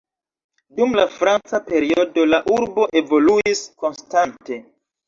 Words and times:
Dum 0.79 0.95
la 0.99 1.05
franca 1.17 1.61
periodo 1.67 2.27
la 2.33 2.41
urbo 2.59 2.89
evoluis 3.05 3.67
konstante. 3.87 4.65